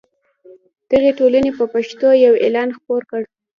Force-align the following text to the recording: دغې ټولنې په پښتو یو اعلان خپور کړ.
دغې 0.91 1.11
ټولنې 1.19 1.51
په 1.59 1.65
پښتو 1.73 2.07
یو 2.25 2.33
اعلان 2.43 2.69
خپور 2.77 3.01
کړ. 3.09 3.21